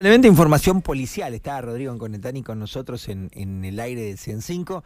Elemento 0.00 0.28
información 0.28 0.80
policial. 0.80 1.34
Está 1.34 1.60
Rodrigo 1.60 1.98
Conetani 1.98 2.44
con 2.44 2.60
nosotros 2.60 3.08
en, 3.08 3.30
en 3.32 3.64
el 3.64 3.80
aire 3.80 4.02
del 4.02 4.16
105. 4.16 4.84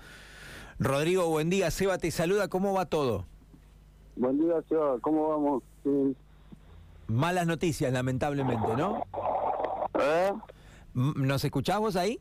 Rodrigo, 0.78 1.28
buen 1.28 1.50
día. 1.50 1.70
Seba 1.70 1.98
te 1.98 2.10
saluda. 2.10 2.48
¿Cómo 2.48 2.72
va 2.72 2.86
todo? 2.86 3.26
Buen 4.16 4.38
día, 4.38 4.54
Seba. 4.70 4.98
¿Cómo 5.02 5.28
vamos? 5.28 5.62
Sí. 5.84 6.16
Malas 7.08 7.46
noticias, 7.46 7.92
lamentablemente, 7.92 8.74
¿no? 8.74 9.02
¿Eh? 10.00 10.32
¿Nos 10.94 11.44
escuchamos 11.44 11.94
ahí? 11.96 12.18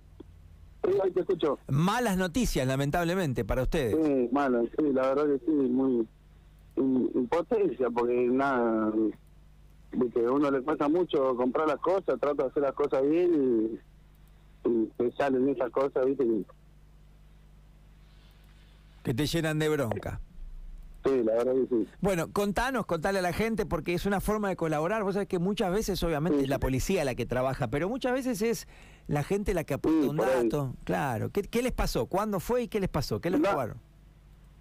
Sí, 0.83 0.91
ahí 1.01 1.11
te 1.11 1.21
escucho. 1.21 1.59
Malas 1.69 2.17
noticias, 2.17 2.67
lamentablemente, 2.67 3.45
para 3.45 3.61
ustedes. 3.61 3.95
Sí, 4.05 4.27
malo, 4.33 4.63
sí, 4.63 4.91
la 4.91 5.13
verdad 5.13 5.27
que 5.27 5.45
sí, 5.45 5.51
muy 5.51 6.05
impotencia, 6.75 7.89
porque 7.89 8.27
nada, 8.29 8.91
viste, 9.93 10.25
a 10.25 10.31
uno 10.31 10.49
le 10.51 10.61
cuesta 10.61 10.87
mucho 10.87 11.35
comprar 11.35 11.67
las 11.67 11.79
cosas, 11.79 12.19
trata 12.19 12.43
de 12.43 12.49
hacer 12.49 12.63
las 12.63 12.73
cosas 12.73 13.01
bien 13.07 13.79
y, 14.65 14.69
y 14.69 14.85
te 14.97 15.11
salen 15.13 15.49
esas 15.49 15.69
cosas, 15.71 16.05
viste, 16.05 16.25
Que 19.03 19.13
te 19.13 19.25
llenan 19.25 19.57
de 19.59 19.69
bronca. 19.69 20.19
sí, 21.03 21.23
la 21.23 21.33
verdad 21.33 21.53
que 21.53 21.67
sí. 21.69 21.87
Bueno, 22.01 22.31
contanos, 22.31 22.85
contale 22.85 23.19
a 23.19 23.21
la 23.23 23.33
gente, 23.33 23.65
porque 23.65 23.93
es 23.95 24.05
una 24.05 24.21
forma 24.21 24.49
de 24.49 24.55
colaborar. 24.55 25.03
Vos 25.03 25.13
sabés 25.15 25.27
que 25.27 25.39
muchas 25.39 25.71
veces, 25.73 26.01
obviamente, 26.03 26.37
Sí. 26.39 26.43
es 26.43 26.49
la 26.49 26.59
policía 26.59 27.03
la 27.03 27.15
que 27.15 27.25
trabaja, 27.25 27.67
pero 27.67 27.89
muchas 27.89 28.13
veces 28.13 28.41
es 28.43 28.67
la 29.07 29.23
gente 29.23 29.53
la 29.55 29.63
que 29.63 29.73
apunta 29.73 30.03
Sí, 30.03 30.07
un 30.09 30.21
ahí. 30.21 30.43
dato. 30.43 30.75
Claro. 30.83 31.29
¿Qué, 31.31 31.41
qué 31.41 31.63
les 31.63 31.71
pasó? 31.71 32.05
¿Cuándo 32.05 32.39
fue 32.39 32.63
y 32.63 32.67
qué 32.67 32.79
les 32.79 32.89
pasó? 32.89 33.19
¿Qué 33.19 33.31
les 33.31 33.39
No. 33.39 33.51
robaron? 33.51 33.77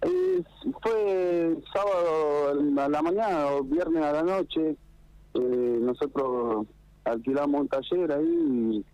Eh, 0.01 0.43
fue 0.81 1.55
sábado 1.71 2.49
a 2.83 2.89
la 2.89 3.01
mañana 3.03 3.45
o 3.51 3.63
viernes 3.63 4.03
a 4.03 4.11
la 4.13 4.23
noche. 4.23 4.75
Eh, 5.33 5.79
nosotros 5.81 6.67
alquilamos 7.03 7.61
un 7.61 7.67
taller 7.67 8.11
ahí 8.11 8.85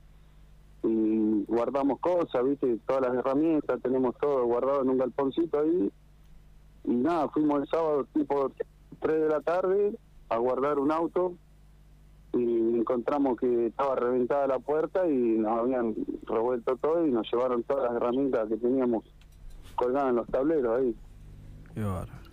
y, 0.84 1.46
guardamos 1.48 2.00
cosas, 2.00 2.44
¿viste? 2.46 2.78
Todas 2.86 3.02
las 3.02 3.16
herramientas, 3.16 3.82
tenemos 3.82 4.16
todo 4.18 4.46
guardado 4.46 4.84
en 4.84 4.90
un 4.90 4.98
galponcito 4.98 5.60
ahí. 5.60 5.92
Y 6.86 6.92
nada, 6.92 7.28
fuimos 7.30 7.62
el 7.62 7.68
sábado 7.68 8.06
tipo 8.14 8.52
3 9.00 9.22
de 9.22 9.30
la 9.30 9.42
tarde 9.42 9.98
a 10.30 10.38
guardar 10.38 10.80
un 10.80 10.92
auto 10.92 11.34
y 12.34 12.80
encontramos 12.80 13.38
que 13.40 13.68
estaba 13.68 13.96
reventada 13.96 14.48
la 14.48 14.60
puerta 14.60 15.08
y 15.08 15.38
nos 15.38 15.60
habían 15.60 15.96
revuelto 16.24 16.76
todo 16.78 17.06
y 17.06 17.12
nos 17.12 17.30
llevaron 17.32 17.64
todas 17.64 17.86
las 17.86 18.02
herramientas 18.02 18.48
que 18.48 18.58
teníamos 18.58 19.04
colgadas 19.76 20.10
en 20.12 20.16
los 20.18 20.28
tableros 20.28 20.80
ahí. 20.80 20.96
Qué 21.74 21.84
bárbaro. 21.84 22.27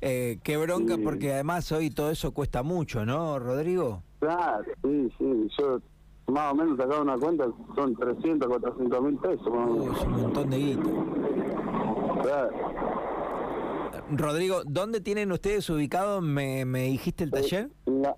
Eh, 0.00 0.38
qué 0.42 0.56
bronca, 0.56 0.96
Sí. 0.96 1.00
porque 1.02 1.32
además 1.32 1.70
hoy 1.72 1.90
todo 1.90 2.10
eso 2.10 2.32
cuesta 2.32 2.62
mucho, 2.62 3.04
¿no, 3.06 3.38
Rodrigo? 3.38 4.02
Claro, 4.20 4.64
sí, 4.82 5.12
sí. 5.18 5.48
Yo 5.58 5.78
más 6.26 6.52
o 6.52 6.56
menos 6.56 6.76
sacaba 6.78 7.02
una 7.02 7.18
cuenta, 7.18 7.46
son 7.74 7.94
300, 7.94 8.48
400 8.48 9.02
mil 9.02 9.16
pesos. 9.18 9.46
Uy, 9.46 9.86
es 9.94 10.02
un 10.06 10.12
montón 10.22 10.50
de 10.50 10.56
guita. 10.58 10.90
Claro. 12.22 12.50
Rodrigo, 14.10 14.62
¿dónde 14.66 15.00
tienen 15.00 15.32
ustedes 15.32 15.68
ubicado, 15.70 16.20
me, 16.20 16.64
me 16.64 16.82
dijiste 16.84 17.24
el 17.24 17.30
taller? 17.30 17.70
En 17.86 18.02
la, 18.02 18.16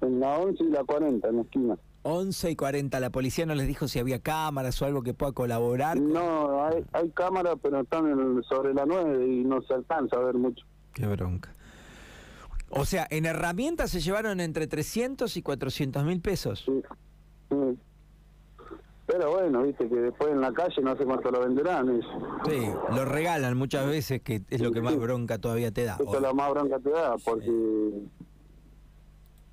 en 0.00 0.20
la 0.20 0.38
11 0.38 0.62
y 0.64 0.68
la 0.70 0.84
40, 0.84 1.28
en 1.28 1.36
la 1.36 1.42
esquina. 1.42 1.76
11 2.02 2.50
y 2.52 2.56
40. 2.56 3.00
¿La 3.00 3.10
policía 3.10 3.46
no 3.46 3.54
les 3.56 3.66
dijo 3.66 3.88
si 3.88 3.98
había 3.98 4.20
cámaras 4.20 4.80
o 4.80 4.84
algo 4.84 5.02
que 5.02 5.12
pueda 5.14 5.32
colaborar? 5.32 5.98
No, 6.00 6.64
hay, 6.64 6.84
hay 6.92 7.10
cámaras, 7.10 7.56
pero 7.60 7.80
están 7.80 8.06
en- 8.08 8.42
sobre 8.44 8.72
la 8.74 8.86
9 8.86 9.26
y 9.26 9.44
no 9.44 9.60
se 9.62 9.74
alcanza 9.74 10.16
a 10.16 10.20
ver 10.20 10.34
mucho. 10.36 10.64
Qué 10.96 11.06
bronca. 11.06 11.50
O 12.70 12.86
sea, 12.86 13.06
en 13.10 13.26
herramientas 13.26 13.90
se 13.90 14.00
llevaron 14.00 14.40
entre 14.40 14.66
300 14.66 15.36
y 15.36 15.42
400 15.42 16.02
mil 16.04 16.20
pesos. 16.22 16.62
Sí. 16.64 16.82
Sí. 17.50 17.78
Pero 19.06 19.30
bueno, 19.30 19.62
viste 19.62 19.86
que 19.88 19.94
después 19.94 20.30
en 20.30 20.40
la 20.40 20.52
calle 20.54 20.80
no 20.80 20.96
sé 20.96 21.04
cuánto 21.04 21.30
lo 21.30 21.40
venderán. 21.40 22.00
Eso, 22.00 22.08
Sí, 22.48 22.66
lo 22.94 23.04
regalan 23.04 23.58
muchas 23.58 23.86
veces, 23.86 24.22
que 24.22 24.40
es 24.48 24.60
lo 24.62 24.72
que 24.72 24.80
más 24.80 24.96
bronca 24.96 25.38
todavía 25.38 25.70
te 25.70 25.84
da. 25.84 25.96
Eso 26.00 26.16
es 26.16 26.22
lo 26.22 26.34
más 26.34 26.50
bronca 26.50 26.80
que 26.80 26.88
da, 26.90 27.16
porque 27.22 27.90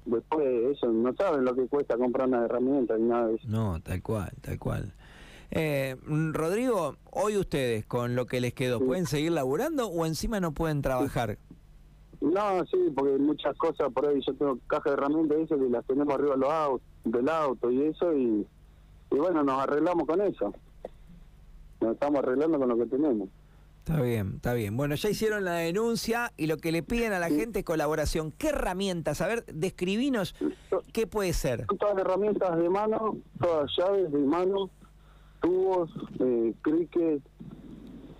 después 0.06 0.48
ellos 0.48 0.94
no 0.94 1.14
saben 1.16 1.44
lo 1.44 1.54
que 1.56 1.68
cuesta 1.68 1.98
comprar 1.98 2.30
una 2.30 2.46
herramienta 2.46 2.98
ni 2.98 3.10
nada 3.10 3.28
de 3.28 3.36
eso. 3.36 3.48
No, 3.50 3.82
tal 3.82 4.02
cual, 4.02 4.32
tal 4.40 4.58
cual. 4.58 4.94
Eh, 5.56 5.96
Rodrigo, 6.32 6.96
hoy 7.12 7.38
ustedes, 7.38 7.86
con 7.86 8.16
lo 8.16 8.26
que 8.26 8.42
les 8.42 8.54
quedó. 8.54 8.80
¿pueden 8.80 9.06
seguir 9.06 9.32
laburando 9.34 9.88
o 9.88 10.06
encima 10.08 10.40
no 10.40 10.52
pueden 10.52 10.82
trabajar? 10.82 11.38
No, 12.22 12.66
sí, 12.66 12.78
porque 12.96 13.18
muchas 13.20 13.56
cosas 13.58 13.92
por 13.94 14.08
ahí, 14.08 14.20
yo 14.26 14.34
tengo 14.34 14.58
caja 14.68 14.90
de 14.90 14.94
herramientas 14.96 15.38
y 15.40 15.44
eso 15.44 15.58
que 15.60 15.70
las 15.70 15.86
tenemos 15.86 16.12
arriba 16.14 16.32
de 16.32 16.38
los 16.40 16.50
au- 16.50 16.82
del 17.04 17.30
auto 17.30 17.70
y 17.70 17.84
eso, 17.84 18.14
y, 18.18 18.48
y 19.12 19.16
bueno, 19.16 19.44
nos 19.44 19.62
arreglamos 19.62 20.08
con 20.08 20.22
eso. 20.22 20.54
Nos 21.82 21.94
estamos 21.94 22.20
arreglando 22.24 22.58
con 22.58 22.70
lo 22.70 22.78
que 22.78 22.86
tenemos. 22.88 23.30
Está 23.86 24.02
bien, 24.02 24.34
está 24.38 24.54
bien. 24.54 24.76
Bueno, 24.78 24.96
ya 24.96 25.10
hicieron 25.10 25.44
la 25.44 25.56
denuncia 25.56 26.32
y 26.38 26.48
lo 26.48 26.56
que 26.58 26.72
le 26.72 26.82
piden 26.82 27.12
a 27.12 27.20
la 27.20 27.28
Sí. 27.28 27.36
gente 27.36 27.60
es 27.60 27.66
colaboración. 27.66 28.32
¿Qué 28.32 28.48
herramientas? 28.50 29.20
A 29.20 29.28
ver, 29.28 29.44
describinos 29.54 30.34
qué 30.94 31.06
puede 31.06 31.34
ser. 31.34 31.68
Todas 31.78 31.98
herramientas 31.98 32.58
de 32.58 32.70
mano, 32.70 33.18
todas 33.42 33.70
llaves 33.78 34.10
de 34.10 34.20
mano, 34.20 34.70
tubos, 35.44 35.90
eh, 36.20 36.54
criques, 36.62 37.22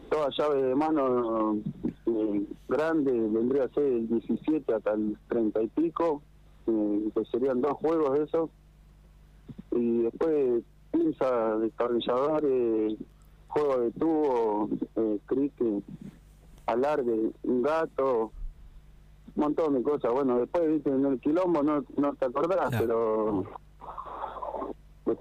todas 0.10 0.36
llaves 0.38 0.62
de 0.62 0.76
mano 0.76 1.58
eh, 2.06 2.46
grandes, 2.68 3.34
vendría 3.34 3.64
a 3.64 3.70
ser 3.70 3.84
el 3.84 4.10
17 4.10 4.74
hasta 4.74 4.92
el 4.92 5.18
30 5.30 5.64
y 5.64 5.68
pico, 5.70 6.22
eh, 6.68 7.10
que 7.16 7.26
serían 7.32 7.62
dos 7.62 7.74
juegos 7.78 8.20
de 8.20 8.26
esos. 8.26 8.50
Y 9.72 10.04
después 10.04 10.64
pinzas, 10.92 11.62
destornilladores, 11.62 12.98
juego 13.48 13.78
de 13.80 13.92
tubo, 13.92 14.70
eh, 14.98 15.20
crique, 15.26 15.82
alargue, 16.66 17.32
un 17.44 17.62
gato, 17.64 18.32
un 19.36 19.44
montón 19.44 19.76
de 19.76 19.82
cosas. 19.82 20.12
Bueno, 20.12 20.40
después, 20.40 20.68
viste, 20.68 20.90
en 20.90 21.06
el 21.06 21.20
quilombo 21.22 21.64
no, 21.64 21.86
no 21.96 22.14
te 22.16 22.26
acordás, 22.26 22.70
pero 22.78 23.46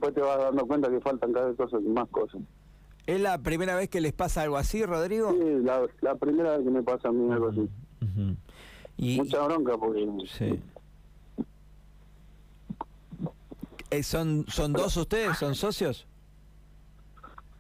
después 0.03 0.15
te 0.15 0.21
vas 0.21 0.39
dando 0.39 0.67
cuenta 0.67 0.91
que 0.91 1.01
faltan 1.01 1.33
cada 1.33 1.47
vez 1.47 1.57
cosas, 1.57 1.81
más 1.83 2.09
cosas. 2.09 2.41
¿Es 3.07 3.21
la 3.21 3.39
primera 3.39 3.77
vez 3.77 3.89
que 3.89 4.01
les 4.01 4.13
pasa 4.13 4.43
algo 4.43 4.57
así, 4.57 4.85
Rodrigo? 4.85 5.31
Sí, 5.33 5.63
la, 5.63 5.87
la 6.01 6.15
primera 6.17 6.57
vez 6.57 6.65
que 6.65 6.71
me 6.71 6.83
pasa 6.83 7.09
a 7.09 7.13
mí 7.13 7.33
algo 7.33 7.49
así. 7.49 7.69
Y, 8.97 9.19
Mucha 9.19 9.43
bronca 9.45 9.77
porque... 9.79 10.07
sí. 10.27 10.61
Eh, 13.91 14.03
¿Son, 14.03 14.47
¿Son 14.49 14.73
dos 14.73 14.97
ustedes? 14.97 15.37
¿Son 15.39 15.55
socios? 15.55 16.07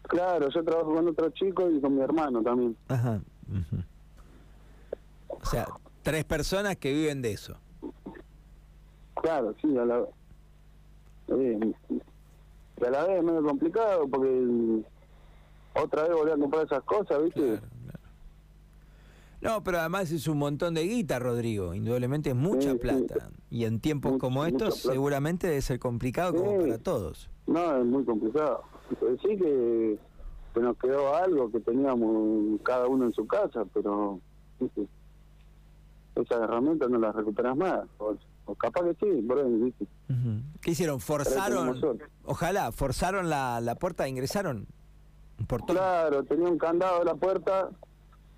Claro, 0.02 0.48
yo 0.48 0.64
trabajo 0.64 0.94
con 0.94 1.08
otro 1.08 1.30
chico 1.30 1.70
y 1.70 1.80
con 1.80 1.94
mi 1.94 2.02
hermano 2.02 2.42
también. 2.42 2.76
Ajá. 2.88 3.20
O 5.28 5.44
sea, 5.44 5.66
tres 6.02 6.24
personas 6.24 6.76
que 6.76 6.92
viven 6.92 7.22
de 7.22 7.32
eso. 7.32 7.56
Claro, 9.20 9.54
sí, 9.60 9.76
a 9.76 9.84
la, 9.84 10.04
eh, 11.28 11.72
y 12.82 12.86
a 12.86 12.90
la 12.90 13.06
vez 13.06 13.18
es 13.18 13.24
medio 13.24 13.42
complicado 13.44 14.08
porque 14.08 14.82
otra 15.74 16.02
vez 16.02 16.12
volví 16.16 16.30
a 16.32 16.36
comprar 16.36 16.64
esas 16.66 16.82
cosas, 16.82 17.22
¿viste? 17.22 17.40
Claro, 17.40 17.60
claro. 17.84 17.98
No, 19.40 19.64
pero 19.64 19.78
además 19.80 20.10
es 20.12 20.26
un 20.28 20.38
montón 20.38 20.74
de 20.74 20.82
guita, 20.82 21.18
Rodrigo. 21.18 21.74
Indudablemente 21.74 22.30
es 22.30 22.36
mucha 22.36 22.70
Sí, 22.72 22.72
sí. 22.72 22.78
plata. 22.78 23.30
Y 23.50 23.64
en 23.64 23.80
tiempos 23.80 24.18
como 24.18 24.44
estos 24.44 24.76
seguramente 24.82 25.46
debe 25.48 25.62
ser 25.62 25.78
complicado 25.78 26.34
como 26.34 26.58
para 26.60 26.78
todos. 26.78 27.28
No, 27.46 27.76
es 27.78 27.84
muy 27.84 28.04
complicado. 28.04 28.62
Pues 29.00 29.18
sí 29.22 29.36
que, 29.36 29.98
que 30.54 30.60
nos 30.60 30.76
quedó 30.78 31.14
algo 31.16 31.50
que 31.50 31.60
teníamos 31.60 32.60
cada 32.62 32.86
uno 32.86 33.06
en 33.06 33.12
su 33.14 33.26
casa, 33.26 33.64
pero 33.72 34.20
esas 36.14 36.38
herramientas 36.40 36.88
no 36.90 36.98
las 36.98 37.14
recuperas 37.14 37.56
más. 37.56 37.80
O 38.52 38.54
capaz 38.54 38.82
que 38.82 38.94
sí, 39.00 39.22
por 39.22 39.38
ahí, 39.38 39.52
¿viste? 39.54 39.84
Ujú. 40.10 40.40
¿Qué 40.60 40.70
hicieron? 40.72 41.00
¿Forzaron? 41.00 41.80
Ojalá, 42.24 42.70
¿forzaron 42.72 43.28
la, 43.30 43.60
la 43.60 43.74
puerta? 43.76 44.06
¿Ingresaron? 44.08 44.66
¿Un 45.38 45.46
portón? 45.46 45.76
Claro, 45.76 46.22
tenía 46.24 46.48
un 46.48 46.58
candado 46.58 47.00
de 47.00 47.04
la 47.06 47.14
puerta 47.14 47.70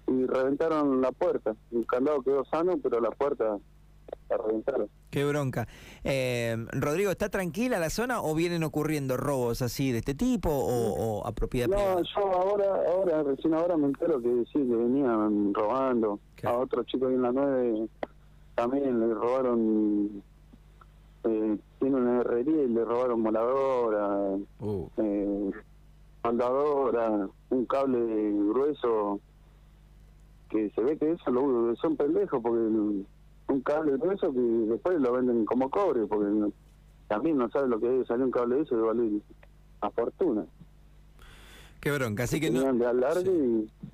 y 0.06 0.25
reventaron 0.27 1.00
la 1.00 1.12
puerta. 1.12 1.55
El 1.73 1.87
candado 1.87 2.23
quedó 2.23 2.44
sano, 2.44 2.79
pero 2.83 3.00
la 3.00 3.11
puerta 3.11 3.59
la 4.31 4.37
reventaron. 4.37 4.88
Qué 5.11 5.25
bronca. 5.25 5.67
Eh, 6.03 6.56
Rodrigo, 6.73 7.11
¿está 7.11 7.29
tranquila 7.29 7.79
la 7.79 7.91
zona 7.91 8.21
o 8.23 8.35
vienen 8.35 8.62
ocurriendo 8.65 9.17
robos 9.17 9.62
así 9.62 9.93
de 9.93 9.99
este 9.99 10.15
tipo 10.15 10.50
o, 10.50 11.21
o 11.21 11.27
a 11.27 11.33
propiedad 11.33 11.69
No, 11.69 11.77
privada? 11.77 12.03
yo 12.17 12.33
ahora, 12.33 12.65
ahora, 12.91 13.23
recién 13.23 13.55
ahora 13.55 13.77
me 13.77 13.87
entero 13.87 14.21
que 14.21 14.29
sí, 14.53 14.59
que 14.59 14.77
venían 14.77 15.53
robando. 15.55 16.21
A 16.44 16.53
otro 16.59 16.83
chico 16.85 17.06
ahí 17.06 17.15
en 17.15 17.23
la 17.23 17.33
9 17.33 17.88
también 18.55 19.01
le 19.01 19.15
robaron, 19.15 20.23
eh, 21.25 21.59
tiene 21.81 21.97
una 21.97 22.21
herrería 22.21 22.62
y 22.62 22.69
le 22.69 22.85
robaron 22.85 23.21
moladora, 23.21 24.37
Uh, 24.61 24.89
eh, 24.99 25.51
soldadora, 26.23 27.29
un 27.51 27.67
cable 27.67 27.99
grueso, 28.49 29.21
que 30.49 30.71
se 30.71 30.81
ve 30.83 30.97
que 30.99 31.12
eso 31.12 31.31
lo, 31.31 31.75
son 31.77 31.97
pendejos, 31.97 32.41
porque 32.43 32.59
el- 32.61 33.06
un 33.49 33.61
cable 33.62 33.97
grueso 33.99 34.33
que 34.33 34.41
después 34.41 35.00
lo 35.00 35.12
venden 35.12 35.45
como 35.45 35.69
cobre, 35.71 36.07
porque 36.07 36.31
no- 36.31 36.53
también 37.09 37.37
no 37.37 37.49
sabe 37.50 37.69
lo 37.69 37.79
que 37.79 38.00
es 38.00 38.07
salir 38.07 38.25
un 38.25 38.31
cable 38.31 38.57
de 38.57 38.62
eso 38.62 38.77
de 38.77 38.83
valer 38.83 39.11
a 39.83 39.91
fortuna. 39.91 40.47
Qué 41.81 41.91
bronca, 41.93 42.23
así 42.23 42.41
que 42.41 42.50
no... 42.50 42.73
De 42.73 42.87
alargue 42.87 43.25
sí. 43.25 43.31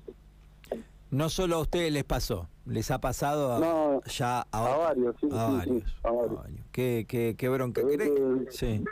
No 1.11 1.29
solo 1.29 1.57
a 1.57 1.59
ustedes 1.59 1.91
les 1.91 2.05
pasó, 2.05 2.47
les 2.65 2.89
ha 2.89 2.99
pasado 3.01 3.53
a- 3.53 3.59
No, 3.59 4.01
ya 4.05 4.39
a, 4.51 4.73
a 4.73 4.77
varios, 4.77 5.15
sí, 5.19 5.27
a 5.31 5.47
sí, 5.47 5.53
varios, 5.57 5.83
sí, 5.83 5.93
a 6.03 6.07
a 6.07 6.11
varios. 6.11 6.35
varios. 6.35 6.65
Qué, 6.71 7.05
qué, 7.07 7.35
qué 7.37 7.49
bronca. 7.49 7.81
Que- 7.81 8.47
Sí. 8.49 8.83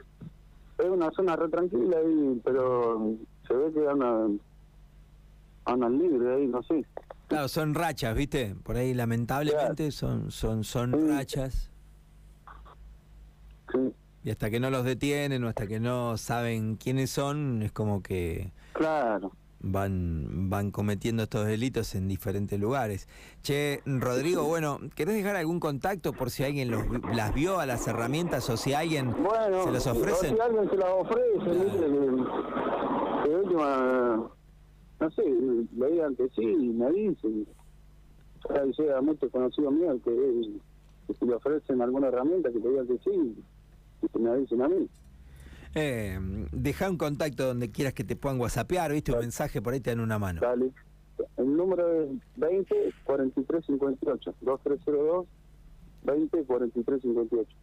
es 0.77 0.85
una 0.85 1.09
zona 1.11 1.35
re 1.37 1.47
tranquila 1.49 1.97
ahí, 1.97 2.41
pero 2.43 3.13
se 3.47 3.53
ve 3.53 3.71
que 3.73 3.87
andan, 3.87 4.39
andan 5.65 5.97
libres 5.97 6.37
ahí, 6.37 6.47
no 6.47 6.61
sé. 6.63 6.85
Claro, 7.29 7.47
son 7.47 7.73
rachas, 7.73 8.15
¿viste? 8.15 8.55
Por 8.63 8.75
ahí 8.75 8.93
lamentablemente 8.93 9.91
son 9.91 10.31
son 10.31 10.63
son 10.63 10.91
Sí. 10.99 11.07
rachas 11.07 11.69
Sí, 13.71 13.93
y 14.23 14.31
hasta 14.31 14.49
que 14.49 14.59
no 14.59 14.71
los 14.71 14.83
detienen 14.83 15.43
o 15.43 15.47
hasta 15.47 15.67
que 15.67 15.79
no 15.79 16.17
saben 16.17 16.75
quiénes 16.75 17.11
son, 17.11 17.61
es 17.61 17.71
como 17.71 18.01
que 18.01 18.51
claro. 18.73 19.31
Van 19.61 20.49
van 20.49 20.71
cometiendo 20.71 21.23
estos 21.23 21.45
delitos 21.45 21.93
en 21.95 22.07
diferentes 22.07 22.59
lugares. 22.59 23.07
Che, 23.43 23.81
Rodrigo, 23.85 24.43
bueno, 24.45 24.79
¿querés 24.95 25.15
dejar 25.15 25.35
algún 25.35 25.59
contacto 25.59 26.13
por 26.13 26.29
si 26.29 26.43
alguien 26.43 26.71
los, 26.71 26.83
las 27.15 27.33
vio 27.33 27.59
a 27.59 27.65
las 27.65 27.87
herramientas 27.87 28.49
o 28.49 28.57
si 28.57 28.73
alguien 28.73 29.11
Bueno, 29.21 29.63
se 29.63 29.71
las 29.71 29.87
o 29.87 29.91
ofrecen? 29.91 30.35
si 30.35 30.41
alguien 30.41 30.69
se 30.69 30.77
las 30.77 30.89
ofrece, 30.89 31.39
Claro. 31.39 33.23
de 33.27 33.35
última, 33.35 34.29
no 34.99 35.11
sé, 35.11 35.23
le 35.77 35.91
digan 35.91 36.15
que 36.15 36.29
sí, 36.35 36.45
me 36.45 36.91
dicen. 36.91 37.47
Sea 38.77 39.01
mucho 39.01 39.29
conocido 39.29 39.69
mío 39.69 39.99
que, 40.03 40.11
que 41.07 41.13
si 41.13 41.25
le 41.25 41.35
ofrecen 41.35 41.81
alguna 41.81 42.07
herramienta, 42.07 42.49
que 42.51 42.59
te 42.59 42.69
digan 42.69 42.87
que 42.87 42.97
sí, 43.03 43.35
y 44.01 44.07
que 44.07 44.19
me 44.19 44.37
dicen 44.37 44.61
a 44.61 44.69
mí. 44.69 44.87
Eh, 45.75 46.19
deja 46.51 46.89
un 46.89 46.97
contacto 46.97 47.45
donde 47.45 47.69
quieras 47.71 47.93
que 47.93 48.03
te 48.03 48.15
puedan 48.15 48.39
whatsappear, 48.39 48.91
¿viste? 48.91 49.11
Un 49.11 49.19
mensaje 49.19 49.61
por 49.61 49.73
ahí 49.73 49.79
te 49.79 49.91
dan 49.91 49.99
una 49.99 50.17
mano. 50.17 50.41
Dale. 50.41 50.71
El 51.37 51.55
número 51.55 52.03
es 52.03 52.09
20 52.37 52.93
43 53.03 53.65
58, 53.65 54.35
2302 54.41 55.27
20 56.03 56.43
43 56.45 57.01
58. 57.01 57.57